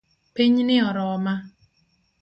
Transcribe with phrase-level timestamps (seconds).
[0.35, 1.33] Pinyni oroma